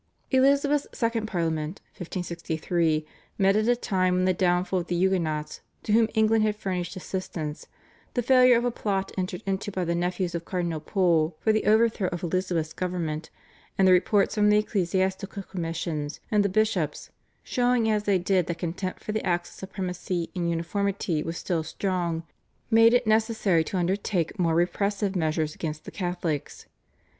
[0.31, 3.05] Elizabeth's second Parliament (1563)
[3.37, 6.95] met at a time when the downfall of the Huguenots to whom England had furnished
[6.95, 7.67] assistance,
[8.15, 11.65] the failure of a plot entered into by the nephews of Cardinal Pole for the
[11.65, 13.29] overthrow of Elizabeth's government,
[13.77, 17.11] and the reports from the ecclesiastical commissioners and the bishops,
[17.43, 21.61] showing as they did that contempt for the Acts of Supremacy and Uniformity was still
[21.61, 22.23] strong,
[22.71, 26.65] made it necessary to undertake more repressive measures against the Catholics.